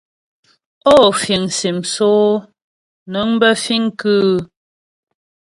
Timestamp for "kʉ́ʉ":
3.99-4.29